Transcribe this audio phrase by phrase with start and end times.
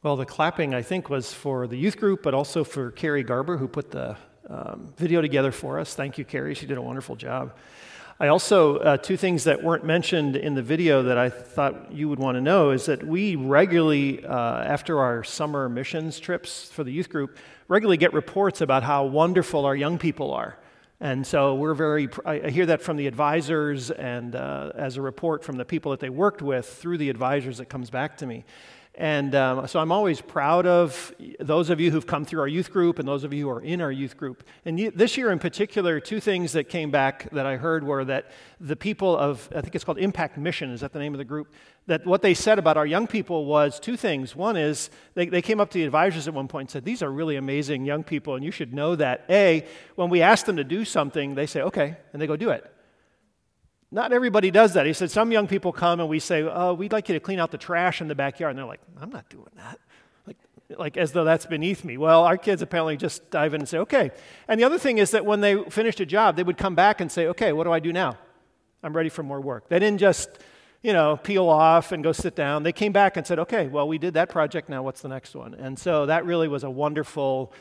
[0.00, 3.56] Well, the clapping, I think, was for the youth group, but also for Carrie Garber,
[3.56, 4.16] who put the
[4.48, 5.96] um, video together for us.
[5.96, 6.54] Thank you, Carrie.
[6.54, 7.56] She did a wonderful job.
[8.20, 12.08] I also, uh, two things that weren't mentioned in the video that I thought you
[12.08, 16.84] would want to know is that we regularly, uh, after our summer missions trips for
[16.84, 17.36] the youth group,
[17.66, 20.60] regularly get reports about how wonderful our young people are.
[21.00, 25.42] And so we're very, I hear that from the advisors and uh, as a report
[25.42, 28.44] from the people that they worked with through the advisors that comes back to me.
[28.98, 32.72] And um, so I'm always proud of those of you who've come through our youth
[32.72, 34.42] group and those of you who are in our youth group.
[34.64, 38.32] And this year in particular, two things that came back that I heard were that
[38.58, 41.24] the people of, I think it's called Impact Mission, is that the name of the
[41.24, 41.52] group?
[41.86, 44.34] That what they said about our young people was two things.
[44.34, 47.00] One is they, they came up to the advisors at one point and said, These
[47.00, 49.24] are really amazing young people, and you should know that.
[49.30, 52.50] A, when we ask them to do something, they say, Okay, and they go do
[52.50, 52.68] it.
[53.90, 54.84] Not everybody does that.
[54.86, 57.38] He said, Some young people come and we say, Oh, we'd like you to clean
[57.38, 58.50] out the trash in the backyard.
[58.50, 59.78] And they're like, I'm not doing that.
[60.26, 60.36] Like,
[60.76, 61.96] like as though that's beneath me.
[61.96, 64.10] Well, our kids apparently just dive in and say, Okay.
[64.46, 67.00] And the other thing is that when they finished a job, they would come back
[67.00, 68.18] and say, Okay, what do I do now?
[68.82, 69.68] I'm ready for more work.
[69.68, 70.28] They didn't just,
[70.82, 72.62] you know, peel off and go sit down.
[72.62, 74.68] They came back and said, Okay, well, we did that project.
[74.68, 75.54] Now what's the next one?
[75.54, 77.54] And so that really was a wonderful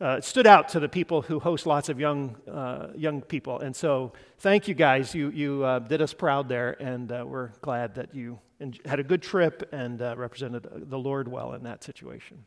[0.00, 3.60] uh, it stood out to the people who host lots of young, uh, young people.
[3.60, 5.14] And so, thank you guys.
[5.14, 8.38] You, you uh, did us proud there, and uh, we're glad that you
[8.84, 12.44] had a good trip and uh, represented the Lord well in that situation.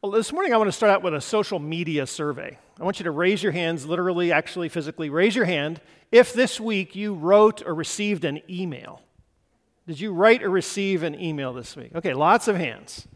[0.00, 2.56] Well, this morning I want to start out with a social media survey.
[2.78, 5.80] I want you to raise your hands, literally, actually, physically, raise your hand
[6.12, 9.02] if this week you wrote or received an email.
[9.86, 11.90] Did you write or receive an email this week?
[11.94, 13.08] Okay, lots of hands.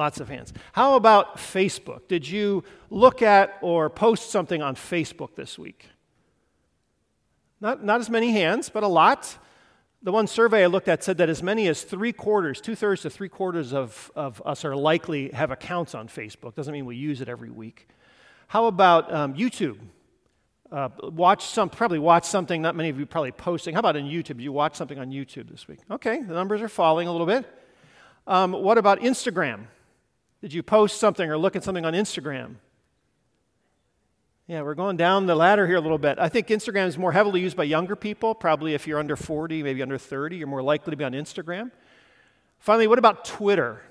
[0.00, 0.54] Lots of hands.
[0.72, 2.08] How about Facebook?
[2.08, 5.88] Did you look at or post something on Facebook this week?
[7.60, 9.36] Not, not as many hands, but a lot.
[10.02, 13.02] The one survey I looked at said that as many as three quarters, two thirds
[13.02, 16.54] to three quarters of, of us are likely have accounts on Facebook.
[16.54, 17.86] Doesn't mean we use it every week.
[18.48, 19.80] How about um, YouTube?
[20.72, 23.74] Uh, watch some, probably watch something, not many of you probably posting.
[23.74, 24.40] How about on YouTube?
[24.40, 25.80] You watch something on YouTube this week?
[25.90, 27.44] Okay, the numbers are falling a little bit.
[28.26, 29.66] Um, what about Instagram?
[30.40, 32.56] Did you post something or look at something on Instagram?
[34.46, 36.18] Yeah, we're going down the ladder here a little bit.
[36.18, 38.34] I think Instagram is more heavily used by younger people.
[38.34, 41.70] Probably if you're under 40, maybe under 30, you're more likely to be on Instagram.
[42.58, 43.82] Finally, what about Twitter?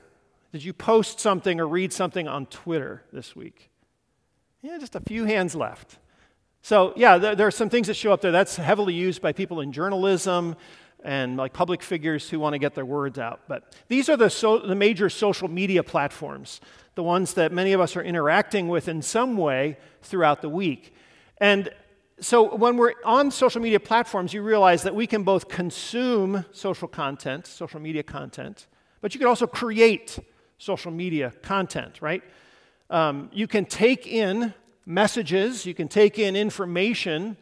[0.52, 3.70] Did you post something or read something on Twitter this week?
[4.62, 5.98] Yeah, just a few hands left.
[6.62, 8.32] So, yeah, there, there, are some things that show up there.
[8.34, 10.58] That's heavily used by people in journalism,
[11.04, 13.42] and like public figures who want to get their words out.
[13.48, 16.62] But these are the, so, the major social media platforms,
[16.96, 20.94] the ones that many of us are interacting with in some way throughout the week.
[21.38, 21.70] And
[22.20, 26.88] so when we're on social media platforms, you realize that we can both consume social
[26.88, 28.68] content, social media content,
[29.02, 30.20] but you can also create
[30.58, 32.22] social media content, right?
[32.90, 34.54] Um, you can take in
[34.86, 37.38] messages, you can take in information,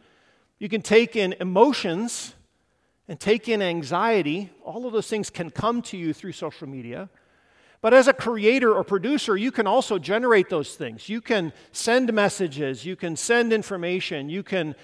[0.60, 2.36] you can take in emotions
[3.08, 4.50] and take in anxiety.
[4.64, 7.10] All of those things can come to you through social media.
[7.80, 11.08] But as a creator or producer, you can also generate those things.
[11.10, 14.76] You can send messages, you can send information, you can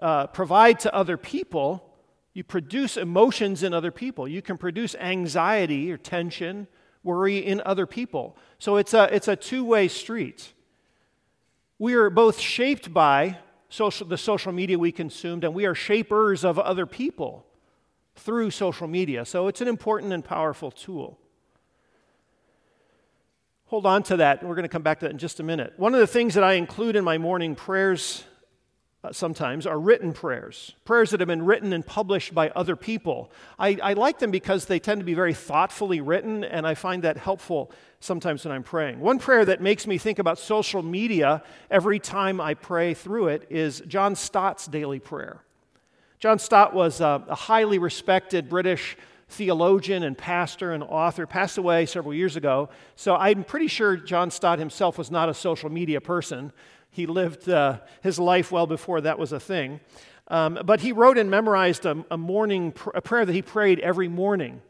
[0.00, 1.88] uh, provide to other people.
[2.34, 4.26] You produce emotions in other people.
[4.26, 6.66] You can produce anxiety or tension,
[7.04, 8.36] worry in other people.
[8.58, 10.52] So it's a, it's a two way street.
[11.78, 16.44] We are both shaped by social, the social media we consumed, and we are shapers
[16.44, 17.46] of other people
[18.14, 19.24] through social media.
[19.24, 21.18] So it's an important and powerful tool.
[23.66, 24.40] Hold on to that.
[24.40, 25.72] And we're going to come back to that in just a minute.
[25.78, 28.24] One of the things that I include in my morning prayers
[29.04, 33.32] uh, sometimes are written prayers, prayers that have been written and published by other people.
[33.58, 37.02] I, I like them because they tend to be very thoughtfully written, and I find
[37.02, 39.00] that helpful sometimes when I'm praying.
[39.00, 43.46] One prayer that makes me think about social media every time I pray through it
[43.50, 45.42] is John Stott's daily prayer.
[46.22, 48.96] John Stott was a, a highly respected British
[49.28, 52.68] theologian and pastor and author, passed away several years ago.
[52.94, 56.52] So I'm pretty sure John Stott himself was not a social media person.
[56.92, 59.80] He lived uh, his life well before that was a thing.
[60.28, 63.80] Um, but he wrote and memorized a, a morning pr- a prayer that he prayed
[63.80, 64.62] every morning.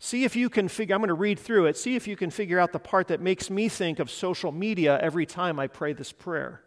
[0.00, 1.76] See if you can figure, I'm going to read through it.
[1.76, 4.98] See if you can figure out the part that makes me think of social media
[5.00, 6.62] every time I pray this prayer.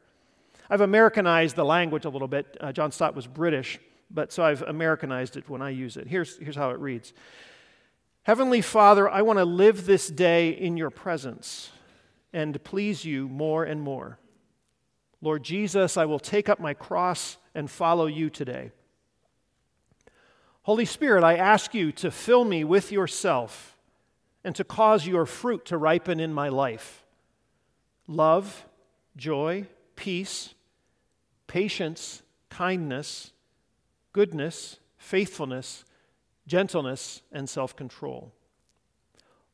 [0.69, 2.55] I've Americanized the language a little bit.
[2.61, 3.81] Uh, John Stott was British
[4.13, 6.07] but so I've Americanized it when I use it.
[6.07, 7.13] Here's, here's how it reads
[8.23, 11.71] Heavenly Father, I want to live this day in your presence
[12.31, 14.19] and please you more and more.
[15.21, 18.71] Lord Jesus, I will take up my cross and follow you today.
[20.63, 23.77] Holy Spirit, I ask you to fill me with yourself
[24.43, 27.05] and to cause your fruit to ripen in my life
[28.07, 28.65] love,
[29.15, 29.65] joy,
[29.95, 30.53] peace,
[31.47, 33.31] patience, kindness,
[34.13, 35.83] goodness, faithfulness,
[36.47, 38.33] gentleness, and self control.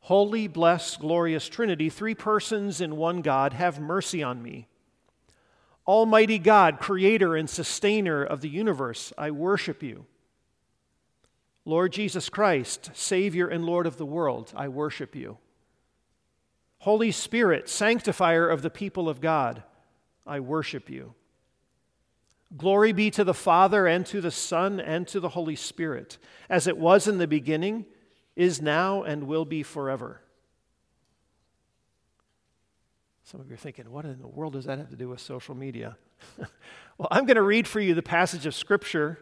[0.01, 4.67] Holy, blessed, glorious Trinity, three persons in one God, have mercy on me.
[5.87, 10.05] Almighty God, creator and sustainer of the universe, I worship you.
[11.65, 15.37] Lord Jesus Christ, Savior and Lord of the world, I worship you.
[16.79, 19.63] Holy Spirit, sanctifier of the people of God,
[20.25, 21.13] I worship you.
[22.57, 26.17] Glory be to the Father, and to the Son, and to the Holy Spirit,
[26.49, 27.85] as it was in the beginning,
[28.35, 30.21] is now, and will be forever.
[33.23, 35.19] Some of you are thinking, what in the world does that have to do with
[35.19, 35.97] social media?
[36.97, 39.19] well, I'm going to read for you the passage of Scripture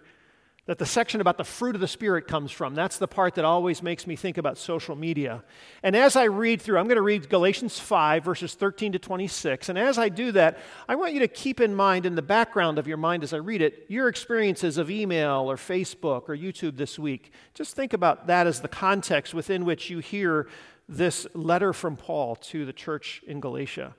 [0.68, 2.76] that the section about the fruit of the Spirit comes from.
[2.76, 5.44] That's the part that always makes me think about social media.
[5.82, 9.70] And as I read through, I'm going to read Galatians 5, verses 13 to 26.
[9.70, 12.78] And as I do that, I want you to keep in mind, in the background
[12.78, 16.76] of your mind as I read it, your experiences of email or Facebook or YouTube
[16.76, 17.32] this week.
[17.54, 20.50] Just think about that as the context within which you hear
[20.90, 23.96] this letter from Paul to the church in Galatia.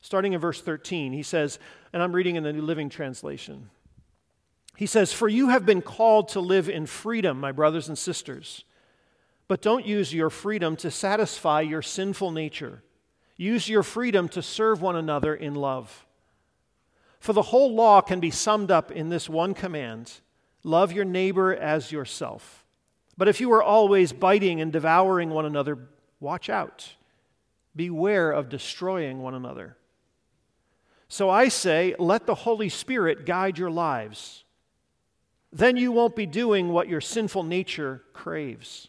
[0.00, 1.60] Starting in verse 13, he says,
[1.92, 3.70] and I'm reading in the New Living Translation.
[4.78, 8.62] He says, For you have been called to live in freedom, my brothers and sisters.
[9.48, 12.84] But don't use your freedom to satisfy your sinful nature.
[13.36, 16.06] Use your freedom to serve one another in love.
[17.18, 20.20] For the whole law can be summed up in this one command
[20.62, 22.64] love your neighbor as yourself.
[23.16, 25.76] But if you are always biting and devouring one another,
[26.20, 26.94] watch out.
[27.74, 29.76] Beware of destroying one another.
[31.08, 34.44] So I say, let the Holy Spirit guide your lives
[35.52, 38.88] then you won't be doing what your sinful nature craves.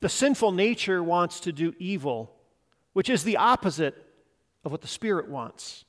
[0.00, 2.34] The sinful nature wants to do evil,
[2.92, 3.94] which is the opposite
[4.64, 5.84] of what the Spirit wants.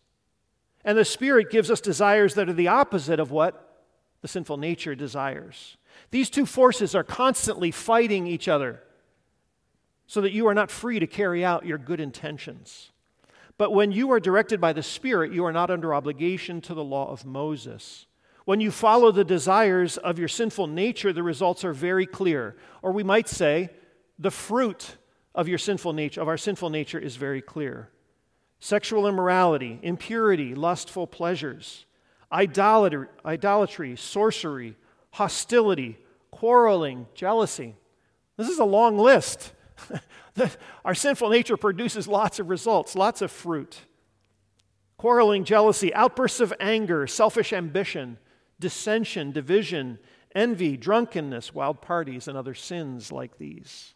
[0.84, 3.86] And the Spirit gives us desires that are the opposite of what
[4.22, 5.78] the sinful nature desires.
[6.10, 8.82] These two forces are constantly fighting each other
[10.08, 12.92] so that you are not free to carry out your good intentions.
[13.58, 16.84] But when you are directed by the Spirit, you are not under obligation to the
[16.84, 18.08] law of Moses.
[18.52, 22.58] When you follow the desires of your sinful nature, the results are very clear.
[22.82, 23.70] Or we might say,
[24.20, 24.98] the fruit
[25.34, 27.88] of your sinful nature, of our sinful nature, is very clear.
[28.60, 31.86] Sexual immorality, impurity, lustful pleasures,
[32.30, 34.76] idolatry, idolatry sorcery,
[35.12, 35.98] hostility,
[36.30, 37.78] quarreling, jealousy.
[38.36, 39.54] This is a long list.
[40.84, 43.80] our sinful nature produces lots of results, lots of fruit.
[44.98, 48.18] Quarreling, jealousy, outbursts of anger, selfish ambition,
[48.62, 50.00] dissension, division,
[50.34, 53.94] envy, drunkenness, wild parties, and other sins like these.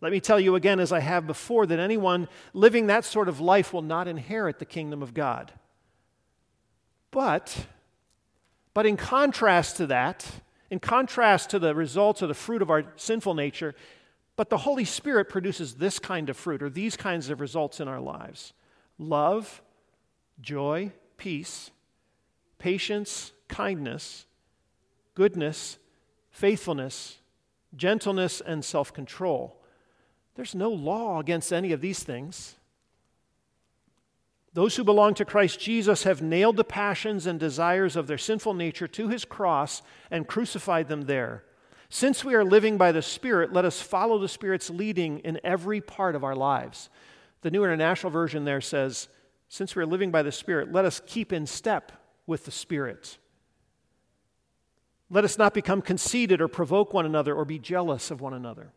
[0.00, 3.38] Let me tell you again, as I have before, that anyone living that sort of
[3.38, 5.52] life will not inherit the kingdom of God.
[7.10, 7.66] But,
[8.72, 10.26] but in contrast to that,
[10.70, 13.74] in contrast to the results of the fruit of our sinful nature,
[14.36, 17.88] but the Holy Spirit produces this kind of fruit or these kinds of results in
[17.88, 18.54] our lives
[18.98, 19.62] love,
[20.40, 21.70] joy, peace,
[22.60, 24.26] patience, kindness,
[25.14, 25.78] goodness,
[26.30, 27.18] faithfulness,
[27.74, 29.60] gentleness, and self control.
[30.36, 32.54] There's no law against any of these things.
[34.52, 38.54] Those who belong to Christ Jesus have nailed the passions and desires of their sinful
[38.54, 41.44] nature to his cross and crucified them there.
[41.88, 45.80] Since we are living by the Spirit, let us follow the Spirit's leading in every
[45.80, 46.88] part of our lives.
[47.42, 49.08] The New International Version there says,
[49.48, 51.92] Since we are living by the Spirit, let us keep in step
[52.30, 53.18] with the Spirit.
[55.10, 58.72] Let us not become conceited or provoke one another or be jealous of one another.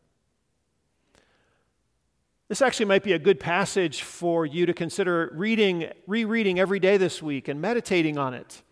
[2.49, 6.97] This actually might be a good passage for you to consider reading, rereading every day
[6.97, 8.63] this week and meditating on it.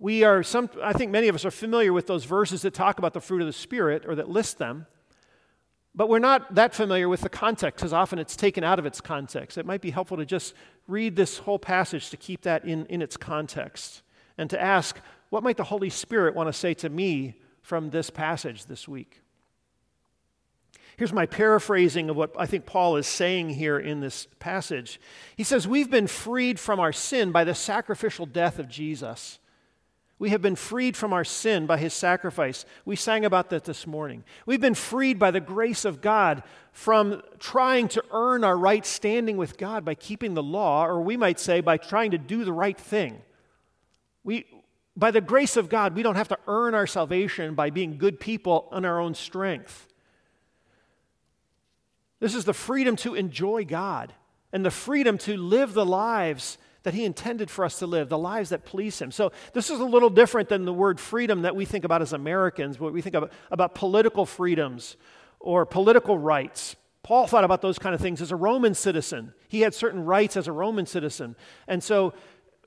[0.00, 2.98] We are some I think many of us are familiar with those verses that talk
[2.98, 4.86] about the fruit of the spirit or that list them.
[5.94, 9.00] But we're not that familiar with the context because often it's taken out of its
[9.00, 9.56] context.
[9.58, 10.54] It might be helpful to just
[10.88, 14.02] read this whole passage to keep that in, in its context
[14.36, 14.98] and to ask,
[15.30, 19.20] what might the Holy Spirit want to say to me from this passage this week?
[20.96, 25.00] Here's my paraphrasing of what I think Paul is saying here in this passage.
[25.36, 29.40] He says, We've been freed from our sin by the sacrificial death of Jesus.
[30.18, 32.64] We have been freed from our sin by his sacrifice.
[32.84, 34.24] We sang about that this morning.
[34.46, 36.42] We've been freed by the grace of God
[36.72, 41.16] from trying to earn our right standing with God by keeping the law, or we
[41.16, 43.22] might say by trying to do the right thing.
[44.22, 44.46] We,
[44.96, 48.20] by the grace of God, we don't have to earn our salvation by being good
[48.20, 49.88] people on our own strength.
[52.20, 54.14] This is the freedom to enjoy God
[54.52, 58.18] and the freedom to live the lives that He intended for us to live, the
[58.18, 59.10] lives that please Him.
[59.10, 62.12] So, this is a little different than the word freedom that we think about as
[62.12, 64.96] Americans, what we think about, about political freedoms
[65.40, 66.76] or political rights.
[67.02, 69.34] Paul thought about those kind of things as a Roman citizen.
[69.48, 71.36] He had certain rights as a Roman citizen.
[71.68, 72.14] And so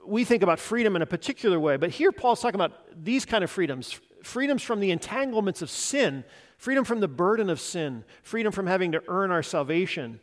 [0.06, 1.78] we think about freedom in a particular way.
[1.78, 6.24] But here Paul's talking about these kind of freedoms freedoms from the entanglements of sin,
[6.58, 10.20] freedom from the burden of sin, freedom from having to earn our salvation.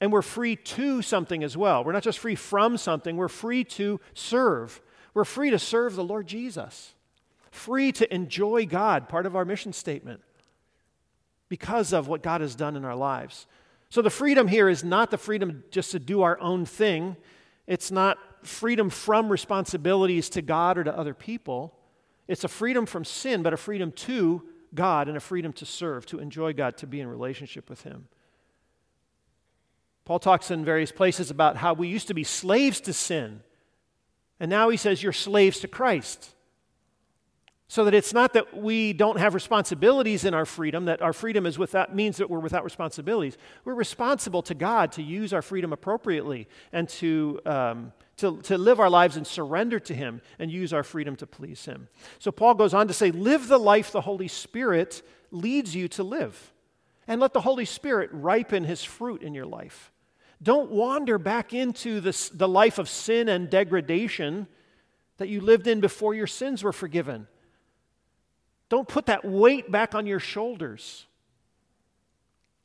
[0.00, 1.82] And we're free to something as well.
[1.82, 4.80] We're not just free from something, we're free to serve.
[5.14, 6.94] We're free to serve the Lord Jesus,
[7.50, 10.20] free to enjoy God, part of our mission statement,
[11.48, 13.46] because of what God has done in our lives.
[13.90, 17.16] So the freedom here is not the freedom just to do our own thing,
[17.66, 21.74] it's not freedom from responsibilities to God or to other people.
[22.28, 24.42] It's a freedom from sin, but a freedom to
[24.74, 28.06] God and a freedom to serve, to enjoy God, to be in relationship with Him.
[30.08, 33.42] Paul talks in various places about how we used to be slaves to sin,
[34.40, 36.34] and now he says you're slaves to Christ.
[37.68, 41.44] So that it's not that we don't have responsibilities in our freedom, that our freedom
[41.44, 43.36] is without, means that we're without responsibilities.
[43.66, 48.80] We're responsible to God to use our freedom appropriately and to, um, to, to live
[48.80, 51.88] our lives and surrender to Him and use our freedom to please Him.
[52.18, 56.02] So Paul goes on to say, Live the life the Holy Spirit leads you to
[56.02, 56.54] live,
[57.06, 59.92] and let the Holy Spirit ripen His fruit in your life.
[60.42, 64.46] Don't wander back into this, the life of sin and degradation
[65.16, 67.26] that you lived in before your sins were forgiven.
[68.68, 71.06] Don't put that weight back on your shoulders.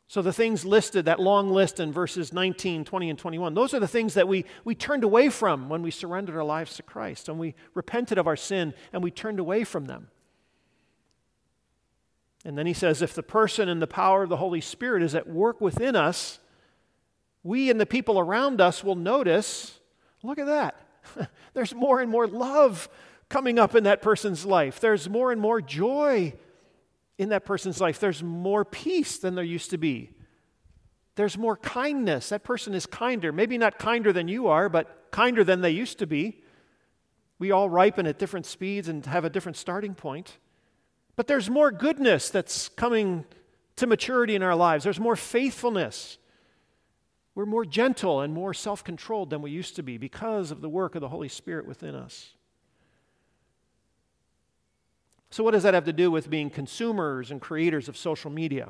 [0.08, 3.80] So, the things listed, that long list in verses 19, 20, and 21, those are
[3.80, 7.30] the things that we, we turned away from when we surrendered our lives to Christ
[7.30, 10.10] and we repented of our sin and we turned away from them.
[12.46, 15.16] And then he says, if the person and the power of the Holy Spirit is
[15.16, 16.40] at work within us,
[17.44, 19.80] we and the people around us will notice
[20.24, 20.76] look at that.
[21.54, 22.90] There's more and more love
[23.30, 24.80] coming up in that person's life.
[24.80, 26.34] There's more and more joy
[27.18, 28.00] in that person's life.
[28.00, 30.12] There's more peace than there used to be.
[31.16, 32.30] There's more kindness.
[32.30, 33.32] That person is kinder.
[33.32, 36.42] Maybe not kinder than you are, but kinder than they used to be.
[37.38, 40.38] We all ripen at different speeds and have a different starting point.
[41.16, 43.26] But there's more goodness that's coming
[43.76, 44.84] to maturity in our lives.
[44.84, 46.18] There's more faithfulness.
[47.36, 50.70] We're more gentle and more self controlled than we used to be because of the
[50.70, 52.32] work of the Holy Spirit within us.
[55.32, 58.70] So, what does that have to do with being consumers and creators of social media?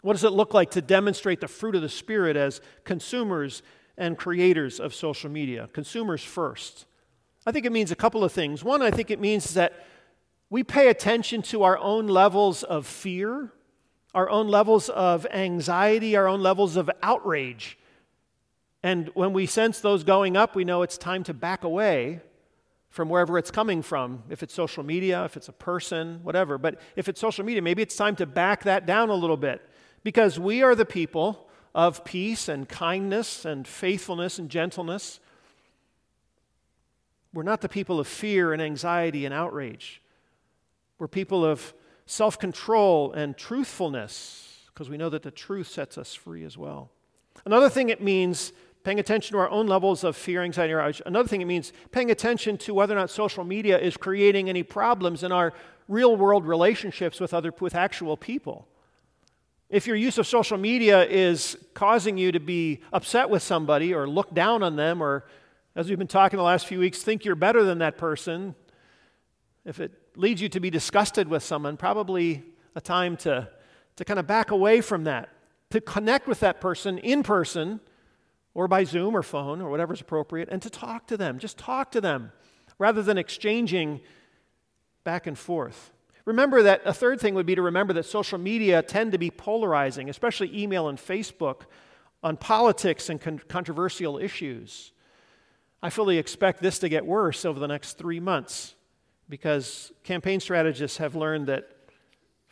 [0.00, 3.62] What does it look like to demonstrate the fruit of the Spirit as consumers
[3.98, 5.68] and creators of social media?
[5.74, 6.86] Consumers first.
[7.44, 8.64] I think it means a couple of things.
[8.64, 9.86] One, I think it means that
[10.48, 13.52] we pay attention to our own levels of fear
[14.14, 17.78] our own levels of anxiety, our own levels of outrage.
[18.82, 22.20] And when we sense those going up, we know it's time to back away
[22.90, 24.22] from wherever it's coming from.
[24.28, 26.58] If it's social media, if it's a person, whatever.
[26.58, 29.62] But if it's social media, maybe it's time to back that down a little bit
[30.04, 35.20] because we are the people of peace and kindness and faithfulness and gentleness.
[37.32, 40.02] We're not the people of fear and anxiety and outrage.
[40.98, 41.72] We're people of
[42.12, 46.90] self control and truthfulness, because we know that the truth sets us free as well.
[47.46, 48.52] Another thing it means
[48.84, 50.92] paying attention to our own levels of fear, anxiety, or.
[51.06, 54.62] Another thing it means paying attention to whether or not social media is creating any
[54.62, 55.54] problems in our
[55.88, 58.68] real world relationships with other with actual people.
[59.70, 64.06] If your use of social media is causing you to be upset with somebody or
[64.06, 65.24] look down on them or
[65.74, 68.54] as we've been talking the last few weeks think you're better than that person,
[69.64, 72.42] if it leads you to be disgusted with someone, probably
[72.74, 73.48] a time to,
[73.96, 75.28] to kind of back away from that,
[75.70, 77.80] to connect with that person in person
[78.54, 81.38] or by Zoom or phone or whatever's appropriate, and to talk to them.
[81.38, 82.32] Just talk to them
[82.78, 84.00] rather than exchanging
[85.04, 85.90] back and forth.
[86.24, 89.30] Remember that a third thing would be to remember that social media tend to be
[89.30, 91.62] polarizing, especially email and Facebook,
[92.22, 94.92] on politics and con- controversial issues.
[95.82, 98.76] I fully expect this to get worse over the next three months
[99.28, 101.68] because campaign strategists have learned that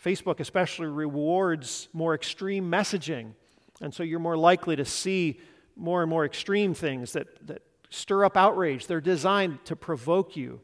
[0.03, 3.35] Facebook especially rewards more extreme messaging.
[3.81, 5.41] And so you're more likely to see
[5.77, 8.87] more and more extreme things that, that stir up outrage.
[8.87, 10.61] They're designed to provoke you.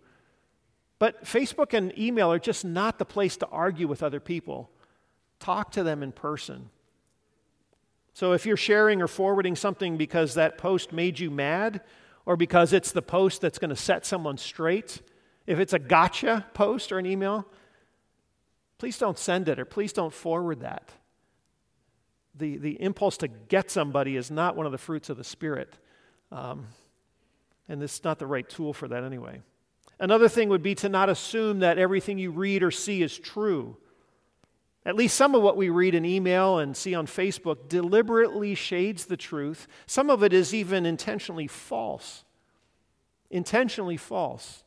[0.99, 4.71] But Facebook and email are just not the place to argue with other people.
[5.39, 6.71] Talk to them in person.
[8.15, 11.83] So if you're sharing or forwarding something because that post made you mad,
[12.25, 15.03] or because it's the post that's going to set someone straight,
[15.47, 17.47] if it's a gotcha post or an email,
[18.79, 20.91] please don't send it or please don't forward that.
[22.39, 25.75] the, the impulse to get somebody is not one of the fruits of the Spirit.
[26.31, 26.67] Um,
[27.69, 29.41] and this is not the right tool for that anyway.
[29.99, 33.77] Another thing would be to not assume that everything you read or see is true.
[34.85, 39.07] At least some of what we read in email and see on Facebook deliberately shades
[39.07, 39.67] the truth.
[39.87, 42.25] Some of it is even intentionally false.
[43.31, 44.63] Intentionally false.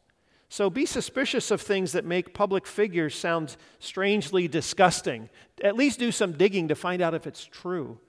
[0.51, 5.29] So be suspicious of things that make public figures sound strangely disgusting.
[5.63, 7.99] At least do some digging to find out if it's true.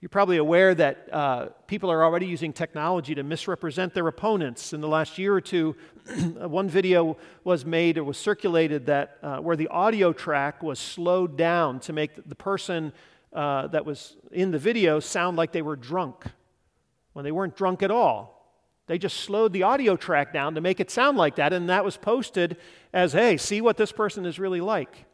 [0.00, 4.72] You're probably aware that uh, people are already using technology to misrepresent their opponents.
[4.72, 5.76] In the last year or two,
[6.36, 11.36] one video was made or was circulated that uh, where the audio track was slowed
[11.36, 12.92] down to make the person
[13.32, 16.24] uh, that was in the video sound like they were drunk
[17.12, 18.41] when they weren't drunk at all.
[18.86, 21.84] They just slowed the audio track down to make it sound like that, and that
[21.84, 22.56] was posted
[22.92, 25.06] as, hey, see what this person is really like.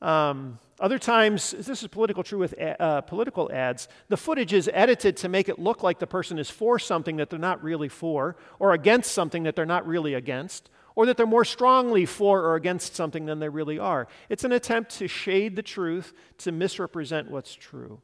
[0.00, 5.16] Um, other times, this is political true with uh, political ads, the footage is edited
[5.18, 8.36] to make it look like the person is for something that they're not really for,
[8.58, 12.56] or against something that they're not really against, or that they're more strongly for or
[12.56, 14.08] against something than they really are.
[14.28, 18.00] It's an attempt to shade the truth, to misrepresent what's true.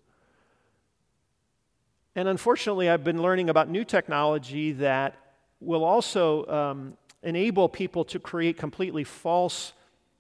[2.19, 5.15] And unfortunately, I've been learning about new technology that
[5.61, 9.73] will also um, enable people to create completely false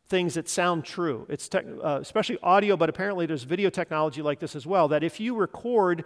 [0.06, 1.26] things that sound true.
[1.28, 4.86] It's uh, especially audio, but apparently there's video technology like this as well.
[4.86, 6.04] That if you record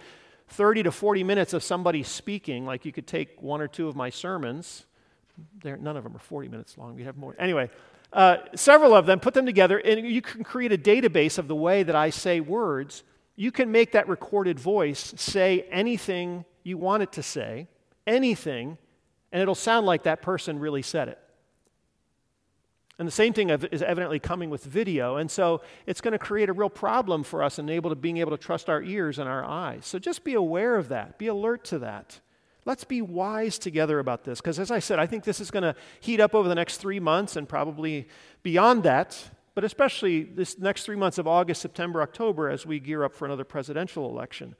[0.48, 3.94] 30 to 40 minutes of somebody speaking, like you could take one or two of
[3.94, 4.86] my sermons,
[5.62, 6.96] none of them are 40 minutes long.
[6.96, 7.36] We have more.
[7.38, 7.68] Anyway,
[8.14, 11.54] uh, several of them, put them together, and you can create a database of the
[11.54, 13.04] way that I say words.
[13.36, 17.68] You can make that recorded voice say anything you want it to say,
[18.06, 18.78] anything,
[19.32, 21.18] and it'll sound like that person really said it.
[22.98, 25.16] And the same thing is evidently coming with video.
[25.16, 28.18] And so it's going to create a real problem for us in able to being
[28.18, 29.86] able to trust our ears and our eyes.
[29.86, 31.18] So just be aware of that.
[31.18, 32.20] Be alert to that.
[32.64, 34.40] Let's be wise together about this.
[34.40, 36.76] Because as I said, I think this is going to heat up over the next
[36.76, 38.06] three months and probably
[38.44, 43.04] beyond that, but especially this next three months of August, September, October as we gear
[43.04, 44.54] up for another presidential election.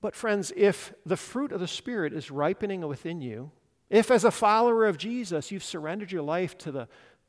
[0.00, 3.50] But, friends, if the fruit of the Spirit is ripening within you,
[3.90, 6.88] if, as a follower of Jesus, you've surrendered your life to the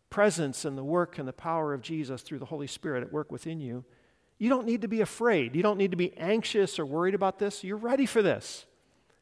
[0.09, 3.31] presence and the work and the power of Jesus through the Holy Spirit at work
[3.31, 3.85] within you,
[4.37, 5.55] you don't need to be afraid.
[5.55, 7.63] You don't need to be anxious or worried about this.
[7.63, 8.65] You're ready for this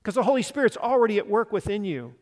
[0.01, 2.13] because the Holy Spirit's already at work within you.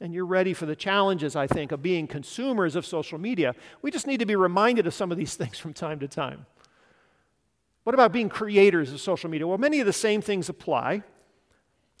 [0.00, 3.54] And you're ready for the challenges, I think, of being consumers of social media.
[3.82, 6.46] We just need to be reminded of some of these things from time to time.
[7.84, 9.46] What about being creators of social media?
[9.46, 11.02] Well, many of the same things apply.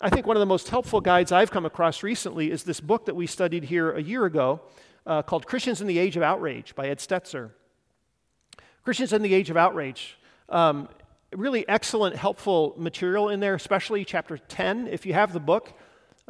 [0.00, 3.06] I think one of the most helpful guides I've come across recently is this book
[3.06, 4.60] that we studied here a year ago
[5.06, 7.50] uh, called Christians in the Age of Outrage by Ed Stetzer.
[8.82, 10.16] Christians in the Age of Outrage.
[10.48, 10.88] Um,
[11.32, 15.72] really excellent, helpful material in there, especially chapter 10, if you have the book.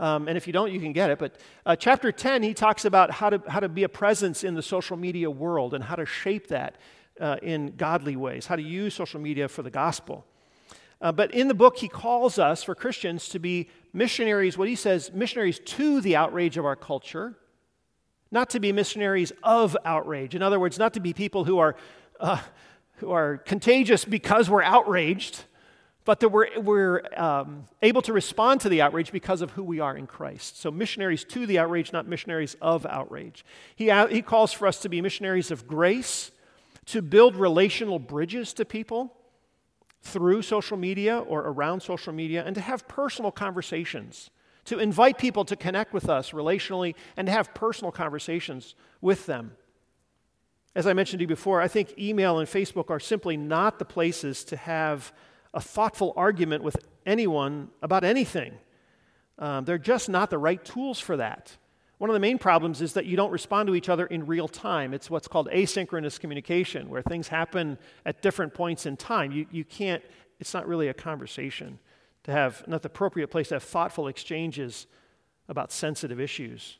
[0.00, 1.18] Um, and if you don't, you can get it.
[1.18, 1.36] But
[1.66, 4.62] uh, chapter 10, he talks about how to, how to be a presence in the
[4.62, 6.76] social media world and how to shape that
[7.20, 10.24] uh, in godly ways, how to use social media for the gospel.
[11.02, 14.74] Uh, but in the book, he calls us, for Christians, to be missionaries, what he
[14.74, 17.36] says, missionaries to the outrage of our culture,
[18.30, 20.34] not to be missionaries of outrage.
[20.34, 21.76] In other words, not to be people who are,
[22.20, 22.40] uh,
[22.96, 25.44] who are contagious because we're outraged,
[26.04, 29.80] but that we're, we're um, able to respond to the outrage because of who we
[29.80, 30.60] are in Christ.
[30.60, 33.44] So, missionaries to the outrage, not missionaries of outrage.
[33.76, 36.30] He, he calls for us to be missionaries of grace,
[36.86, 39.14] to build relational bridges to people
[40.02, 44.30] through social media or around social media and to have personal conversations,
[44.64, 49.52] to invite people to connect with us relationally and to have personal conversations with them.
[50.74, 53.84] As I mentioned to you before, I think email and Facebook are simply not the
[53.84, 55.12] places to have
[55.52, 58.54] a thoughtful argument with anyone about anything.
[59.38, 61.56] Um, they're just not the right tools for that.
[61.98, 64.48] One of the main problems is that you don't respond to each other in real
[64.48, 64.94] time.
[64.94, 69.32] It's what's called asynchronous communication, where things happen at different points in time.
[69.32, 70.02] You, you can't,
[70.38, 71.78] it's not really a conversation
[72.24, 74.86] to have, not the appropriate place to have thoughtful exchanges
[75.48, 76.78] about sensitive issues.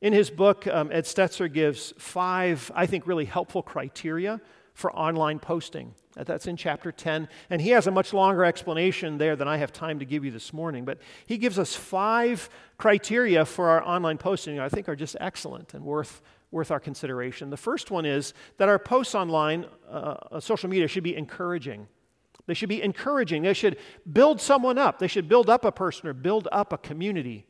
[0.00, 4.40] In his book, um, Ed Stetzer gives five, I think, really helpful criteria
[4.74, 5.94] for online posting.
[6.26, 7.28] That's in chapter 10.
[7.50, 10.30] And he has a much longer explanation there than I have time to give you
[10.30, 10.84] this morning.
[10.84, 15.74] But he gives us five criteria for our online posting I think are just excellent
[15.74, 17.50] and worth, worth our consideration.
[17.50, 21.88] The first one is that our posts online, uh, uh, social media, should be encouraging.
[22.46, 23.42] They should be encouraging.
[23.42, 23.76] They should
[24.10, 24.98] build someone up.
[24.98, 27.46] They should build up a person or build up a community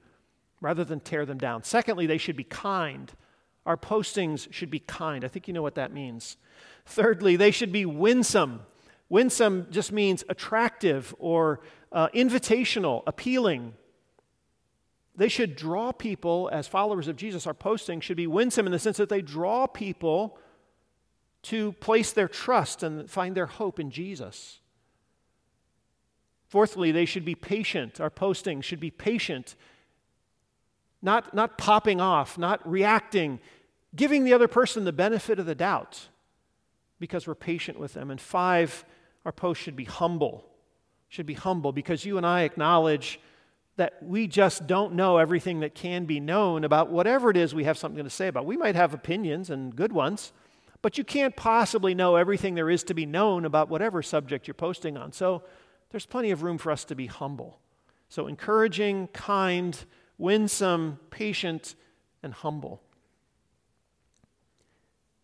[0.60, 1.62] rather than tear them down.
[1.62, 3.12] Secondly, they should be kind.
[3.68, 5.26] Our postings should be kind.
[5.26, 6.38] I think you know what that means.
[6.86, 8.62] Thirdly, they should be winsome.
[9.10, 11.60] Winsome just means attractive or
[11.92, 13.74] uh, invitational, appealing.
[15.14, 18.78] They should draw people, as followers of Jesus, our posting should be winsome in the
[18.78, 20.38] sense that they draw people
[21.42, 24.60] to place their trust and find their hope in Jesus.
[26.46, 28.00] Fourthly, they should be patient.
[28.00, 29.56] Our posting should be patient,
[31.02, 33.40] not, not popping off, not reacting,
[33.94, 36.08] giving the other person the benefit of the doubt
[36.98, 38.10] because we're patient with them.
[38.10, 38.84] And five,
[39.24, 40.44] our post should be humble.
[41.08, 43.20] Should be humble because you and I acknowledge
[43.76, 47.64] that we just don't know everything that can be known about whatever it is we
[47.64, 48.44] have something to say about.
[48.44, 50.32] We might have opinions and good ones,
[50.82, 54.54] but you can't possibly know everything there is to be known about whatever subject you're
[54.54, 55.12] posting on.
[55.12, 55.44] So
[55.90, 57.60] there's plenty of room for us to be humble.
[58.08, 59.78] So encouraging, kind,
[60.18, 61.76] winsome, patient,
[62.22, 62.82] and humble.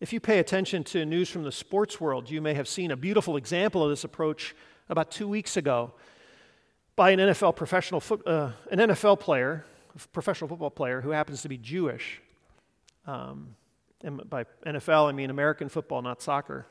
[0.05, 2.95] If you pay attention to news from the sports world, you may have seen a
[2.95, 4.55] beautiful example of this approach
[4.87, 5.93] about two weeks ago
[6.95, 9.65] by an NFL professional foot, uh, an NFL player,
[10.13, 12.21] professional football player who happens to be Jewish.
[13.07, 13.55] Um,
[14.03, 16.67] and by NFL, I mean American football, not soccer.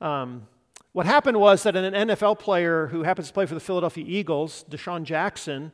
[0.00, 0.48] Um,
[0.92, 4.64] what happened was that an NFL player who happens to play for the Philadelphia Eagles,
[4.70, 5.72] DeSean Jackson,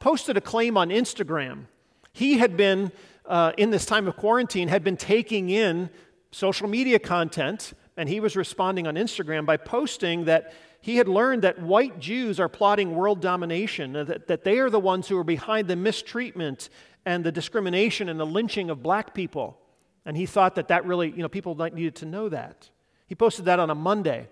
[0.00, 1.66] posted a claim on Instagram.
[2.12, 2.90] He had been,
[3.24, 5.90] uh, in this time of quarantine, had been taking in
[6.36, 11.40] social media content, and he was responding on Instagram by posting that he had learned
[11.42, 15.24] that white Jews are plotting world domination, that, that they are the ones who are
[15.24, 16.68] behind the mistreatment
[17.06, 19.58] and the discrimination and the lynching of black people.
[20.04, 22.68] And he thought that that really, you know, people needed to know that.
[23.06, 24.28] He posted that on a Monday.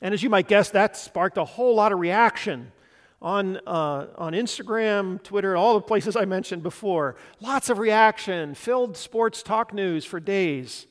[0.00, 2.72] And as you might guess, that sparked a whole lot of reaction
[3.22, 7.16] on, uh, on Instagram, Twitter, all the places I mentioned before.
[7.40, 10.86] Lots of reaction, filled sports talk news for days.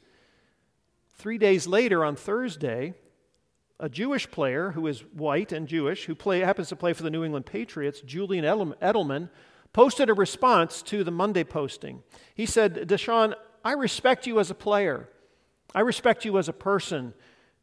[1.16, 2.94] Three days later, on Thursday,
[3.80, 7.10] a Jewish player who is white and Jewish, who play, happens to play for the
[7.10, 9.30] New England Patriots, Julian Edelman,
[9.74, 12.04] posted a response to the Monday posting.
[12.36, 15.10] He said, DeSean, I respect you as a player.
[15.74, 17.14] I respect you as a person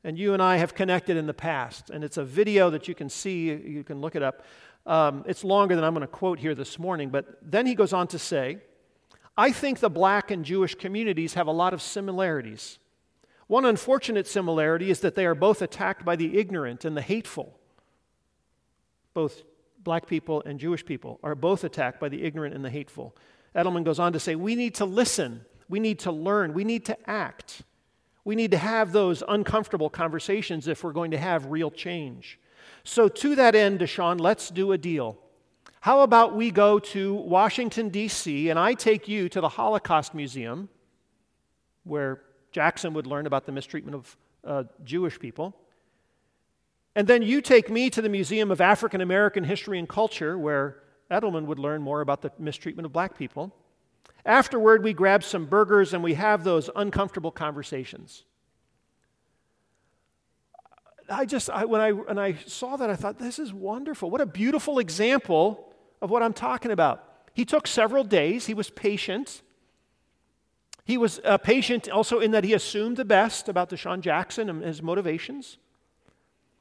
[0.06, 1.90] and you and I have connected in the past.
[1.90, 4.44] And it's a video that you can see, you can look it up.
[4.86, 7.92] Um, it's longer than I'm going to quote here this morning, but then he goes
[7.92, 8.58] on to say,
[9.36, 12.78] I think the black and Jewish communities have a lot of similarities.
[13.48, 17.58] One unfortunate similarity is that they are both attacked by the ignorant and the hateful.
[19.12, 19.42] Both
[19.82, 23.16] black people and Jewish people are both attacked by the ignorant and the hateful.
[23.56, 26.84] Edelman goes on to say, We need to listen, we need to learn, we need
[26.84, 27.64] to act.
[28.26, 32.40] We need to have those uncomfortable conversations if we're going to have real change.
[32.82, 35.16] So, to that end, DeSean, let's do a deal.
[35.78, 40.68] How about we go to Washington, D.C., and I take you to the Holocaust Museum,
[41.84, 45.54] where Jackson would learn about the mistreatment of uh, Jewish people.
[46.96, 50.82] And then you take me to the Museum of African American History and Culture, where
[51.12, 53.54] Edelman would learn more about the mistreatment of black people.
[54.26, 58.24] Afterward, we grab some burgers and we have those uncomfortable conversations.
[61.08, 64.10] I just, I, when, I, when I saw that, I thought, this is wonderful.
[64.10, 67.04] What a beautiful example of what I'm talking about.
[67.34, 69.42] He took several days, he was patient.
[70.84, 74.62] He was uh, patient also in that he assumed the best about DeSean Jackson and
[74.62, 75.58] his motivations.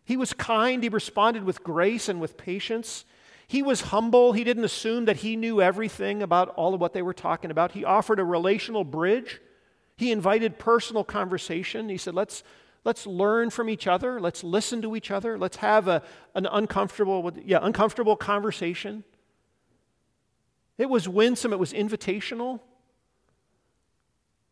[0.03, 3.05] He was kind, he responded with grace and with patience.
[3.47, 4.33] He was humble.
[4.33, 7.73] He didn't assume that he knew everything about all of what they were talking about.
[7.73, 9.39] He offered a relational bridge.
[9.95, 11.89] He invited personal conversation.
[11.89, 12.43] He said, let's,
[12.83, 14.19] let's learn from each other.
[14.19, 15.37] Let's listen to each other.
[15.37, 16.01] Let's have a,
[16.33, 19.03] an uncomfortable, yeah, uncomfortable conversation.
[20.77, 22.59] It was winsome, it was invitational.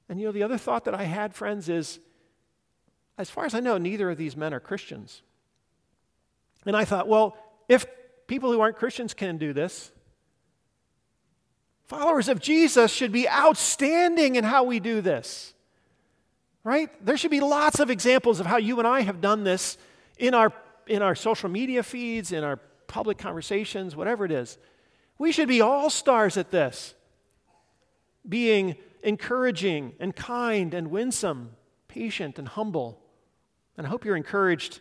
[0.07, 1.99] And you know, the other thought that I had, friends, is
[3.17, 5.21] as far as I know, neither of these men are Christians.
[6.65, 7.85] And I thought, well, if
[8.27, 9.91] people who aren't Christians can do this.
[11.85, 15.53] Followers of Jesus should be outstanding in how we do this.
[16.63, 16.89] Right?
[17.05, 19.77] There should be lots of examples of how you and I have done this
[20.17, 20.53] in our,
[20.87, 22.57] in our social media feeds, in our
[22.87, 24.57] public conversations, whatever it is.
[25.17, 26.95] We should be all stars at this,
[28.27, 31.51] being encouraging and kind and winsome,
[31.87, 33.01] patient and humble.
[33.77, 34.79] And I hope you're encouraged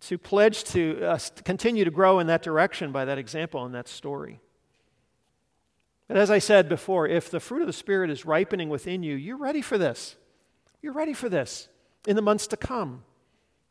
[0.00, 3.88] to pledge to uh, continue to grow in that direction by that example and that
[3.88, 4.40] story.
[6.08, 9.14] But as I said before, if the fruit of the Spirit is ripening within you,
[9.14, 10.16] you're ready for this.
[10.82, 11.68] You're ready for this
[12.06, 13.04] in the months to come.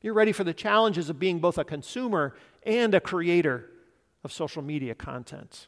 [0.01, 3.69] You're ready for the challenges of being both a consumer and a creator
[4.23, 5.67] of social media content.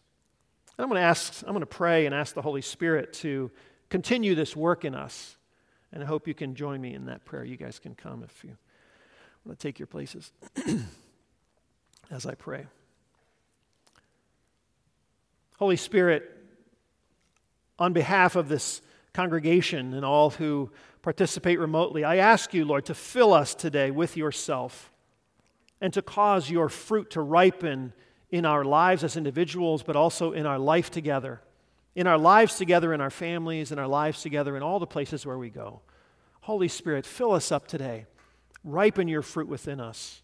[0.78, 3.52] And I'm going to ask, I'm going to pray and ask the Holy Spirit to
[3.89, 5.38] continue this work in us.
[5.91, 7.43] And I hope you can join me in that prayer.
[7.43, 8.56] You guys can come if you
[9.46, 10.32] want to take your places
[12.12, 12.66] as I pray.
[15.58, 16.30] Holy Spirit,
[17.78, 18.82] on behalf of this
[19.14, 24.18] congregation and all who participate remotely, I ask you, Lord, to fill us today with
[24.18, 24.92] yourself
[25.80, 27.94] and to cause your fruit to ripen
[28.30, 31.42] in our lives as individuals, but also in our life together
[31.96, 35.26] in our lives together, in our families, in our lives together, in all the places
[35.26, 35.82] where we go.
[36.42, 38.06] Holy Spirit, fill us up today.
[38.63, 40.21] Ripen your fruit within us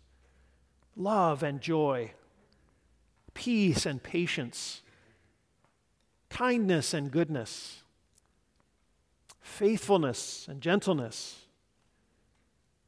[0.95, 2.11] love and joy,
[3.33, 4.81] peace and patience,
[6.29, 7.83] kindness and goodness,
[9.41, 11.45] faithfulness and gentleness,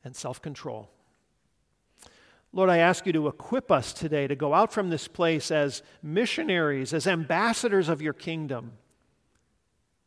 [0.03, 0.89] and self control.
[2.51, 5.83] Lord, I ask you to equip us today to go out from this place as
[6.01, 8.71] missionaries, as ambassadors of your kingdom,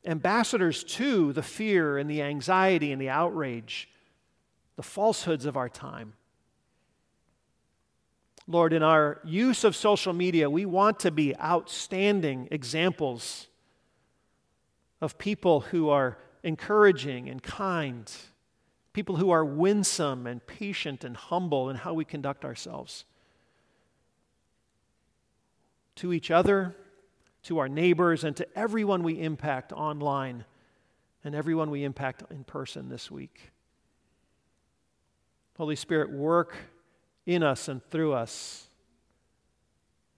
[0.05, 3.88] ambassadors to the fear and the anxiety and the outrage,
[4.77, 6.15] the falsehoods of our time.
[8.49, 13.47] Lord, in our use of social media, we want to be outstanding examples
[15.01, 18.11] of people who are encouraging and kind
[18.93, 23.05] people who are winsome and patient and humble in how we conduct ourselves.
[25.97, 26.77] To each other,
[27.45, 30.45] to our neighbors, and to everyone we impact online
[31.25, 33.52] and everyone we impact in person this week.
[35.62, 36.57] Holy Spirit, work
[37.25, 38.66] in us and through us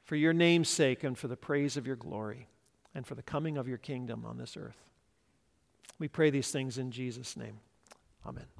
[0.04, 2.48] for your name's sake and for the praise of your glory
[2.94, 4.78] and for the coming of your kingdom on this earth.
[5.98, 7.61] We pray these things in Jesus' name.
[8.24, 8.54] Amen.